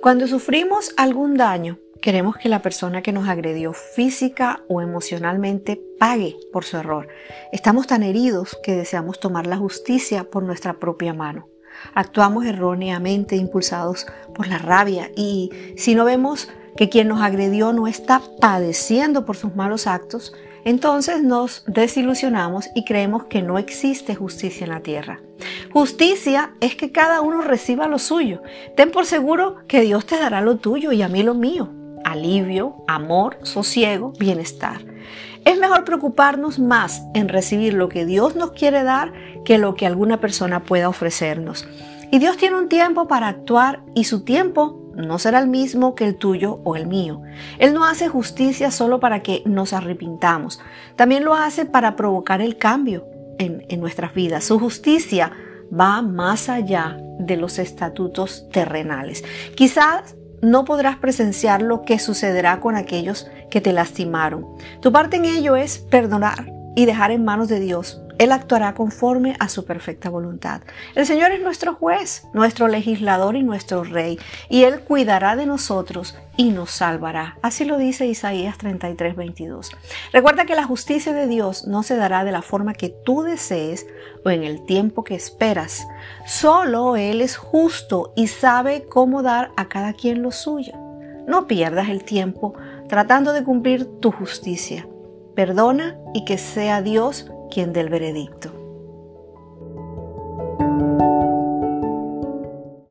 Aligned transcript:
Cuando 0.00 0.28
sufrimos 0.28 0.92
algún 0.96 1.36
daño, 1.36 1.78
queremos 2.00 2.36
que 2.36 2.48
la 2.48 2.62
persona 2.62 3.02
que 3.02 3.12
nos 3.12 3.28
agredió 3.28 3.72
física 3.72 4.62
o 4.68 4.80
emocionalmente 4.80 5.80
pague 5.98 6.36
por 6.52 6.64
su 6.64 6.76
error. 6.76 7.08
Estamos 7.52 7.88
tan 7.88 8.04
heridos 8.04 8.56
que 8.62 8.76
deseamos 8.76 9.18
tomar 9.18 9.48
la 9.48 9.56
justicia 9.56 10.30
por 10.30 10.44
nuestra 10.44 10.74
propia 10.74 11.14
mano. 11.14 11.48
Actuamos 11.94 12.46
erróneamente 12.46 13.34
impulsados 13.34 14.06
por 14.36 14.46
la 14.46 14.58
rabia 14.58 15.10
y 15.16 15.50
si 15.76 15.96
no 15.96 16.04
vemos 16.04 16.48
que 16.76 16.88
quien 16.88 17.08
nos 17.08 17.20
agredió 17.20 17.72
no 17.72 17.88
está 17.88 18.22
padeciendo 18.40 19.24
por 19.24 19.36
sus 19.36 19.56
malos 19.56 19.88
actos, 19.88 20.32
entonces 20.64 21.24
nos 21.24 21.64
desilusionamos 21.66 22.68
y 22.74 22.84
creemos 22.84 23.24
que 23.24 23.42
no 23.42 23.58
existe 23.58 24.14
justicia 24.14 24.64
en 24.64 24.70
la 24.70 24.80
tierra. 24.80 25.20
Justicia 25.72 26.52
es 26.60 26.76
que 26.76 26.92
cada 26.92 27.20
uno 27.20 27.42
reciba 27.42 27.86
lo 27.88 27.98
suyo. 27.98 28.42
Ten 28.76 28.90
por 28.90 29.06
seguro 29.06 29.56
que 29.66 29.82
Dios 29.82 30.06
te 30.06 30.18
dará 30.18 30.40
lo 30.40 30.56
tuyo 30.56 30.92
y 30.92 31.02
a 31.02 31.08
mí 31.08 31.22
lo 31.22 31.34
mío. 31.34 31.70
Alivio, 32.04 32.76
amor, 32.86 33.38
sosiego, 33.42 34.12
bienestar. 34.18 34.80
Es 35.44 35.58
mejor 35.58 35.84
preocuparnos 35.84 36.58
más 36.58 37.02
en 37.14 37.28
recibir 37.28 37.74
lo 37.74 37.88
que 37.88 38.04
Dios 38.04 38.34
nos 38.36 38.52
quiere 38.52 38.82
dar 38.82 39.12
que 39.44 39.58
lo 39.58 39.74
que 39.74 39.86
alguna 39.86 40.20
persona 40.20 40.64
pueda 40.64 40.88
ofrecernos. 40.88 41.66
Y 42.10 42.18
Dios 42.18 42.36
tiene 42.36 42.56
un 42.56 42.68
tiempo 42.68 43.06
para 43.06 43.28
actuar 43.28 43.80
y 43.94 44.04
su 44.04 44.24
tiempo 44.24 44.80
no 44.94 45.18
será 45.18 45.38
el 45.38 45.48
mismo 45.48 45.94
que 45.94 46.06
el 46.06 46.16
tuyo 46.16 46.60
o 46.64 46.74
el 46.74 46.86
mío. 46.86 47.22
Él 47.58 47.72
no 47.72 47.84
hace 47.84 48.08
justicia 48.08 48.70
solo 48.70 48.98
para 49.00 49.22
que 49.22 49.42
nos 49.44 49.72
arrepintamos, 49.72 50.60
también 50.96 51.24
lo 51.24 51.34
hace 51.34 51.66
para 51.66 51.96
provocar 51.96 52.40
el 52.40 52.56
cambio 52.56 53.06
en, 53.38 53.64
en 53.68 53.80
nuestras 53.80 54.14
vidas. 54.14 54.44
Su 54.44 54.58
justicia 54.58 55.32
va 55.72 56.02
más 56.02 56.48
allá 56.48 56.98
de 57.18 57.36
los 57.36 57.58
estatutos 57.58 58.48
terrenales. 58.52 59.24
Quizás 59.54 60.16
no 60.40 60.64
podrás 60.64 60.96
presenciar 60.96 61.62
lo 61.62 61.82
que 61.82 61.98
sucederá 61.98 62.60
con 62.60 62.76
aquellos 62.76 63.28
que 63.50 63.60
te 63.60 63.72
lastimaron. 63.72 64.46
Tu 64.80 64.92
parte 64.92 65.16
en 65.16 65.24
ello 65.24 65.56
es 65.56 65.78
perdonar 65.78 66.52
y 66.76 66.86
dejar 66.86 67.10
en 67.10 67.24
manos 67.24 67.48
de 67.48 67.60
Dios 67.60 68.00
él 68.18 68.32
actuará 68.32 68.74
conforme 68.74 69.36
a 69.38 69.48
su 69.48 69.64
perfecta 69.64 70.10
voluntad. 70.10 70.62
El 70.96 71.06
Señor 71.06 71.30
es 71.30 71.40
nuestro 71.40 71.74
juez, 71.74 72.26
nuestro 72.34 72.66
legislador 72.66 73.36
y 73.36 73.44
nuestro 73.44 73.84
rey, 73.84 74.18
y 74.48 74.64
Él 74.64 74.80
cuidará 74.80 75.36
de 75.36 75.46
nosotros 75.46 76.16
y 76.36 76.50
nos 76.50 76.70
salvará. 76.72 77.38
Así 77.42 77.64
lo 77.64 77.78
dice 77.78 78.06
Isaías 78.06 78.58
33, 78.58 79.14
22. 79.14 79.70
Recuerda 80.12 80.46
que 80.46 80.56
la 80.56 80.64
justicia 80.64 81.12
de 81.12 81.28
Dios 81.28 81.66
no 81.66 81.84
se 81.84 81.96
dará 81.96 82.24
de 82.24 82.32
la 82.32 82.42
forma 82.42 82.74
que 82.74 82.88
tú 82.88 83.22
desees 83.22 83.86
o 84.24 84.30
en 84.30 84.42
el 84.42 84.66
tiempo 84.66 85.04
que 85.04 85.14
esperas. 85.14 85.86
Solo 86.26 86.96
Él 86.96 87.20
es 87.20 87.36
justo 87.36 88.12
y 88.16 88.26
sabe 88.26 88.84
cómo 88.88 89.22
dar 89.22 89.52
a 89.56 89.68
cada 89.68 89.92
quien 89.92 90.22
lo 90.22 90.32
suyo. 90.32 90.72
No 91.28 91.46
pierdas 91.46 91.88
el 91.88 92.02
tiempo 92.02 92.54
tratando 92.88 93.32
de 93.32 93.44
cumplir 93.44 93.84
tu 94.00 94.10
justicia. 94.10 94.88
Perdona 95.36 95.96
y 96.14 96.24
que 96.24 96.36
sea 96.36 96.82
Dios 96.82 97.30
quien 97.48 97.72
del 97.72 97.88
veredicto. 97.88 98.57